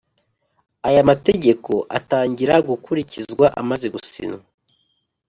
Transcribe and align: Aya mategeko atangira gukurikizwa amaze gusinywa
Aya 0.87 1.01
mategeko 1.09 1.71
atangira 1.97 2.53
gukurikizwa 2.69 3.45
amaze 3.61 3.85
gusinywa 3.95 4.41